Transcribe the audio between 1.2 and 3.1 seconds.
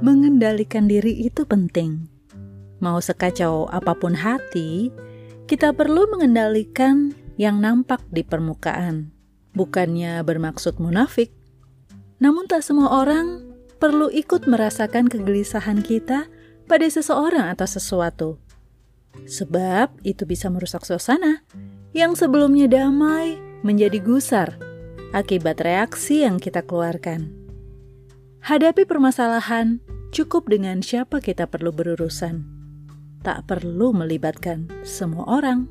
itu penting. Mau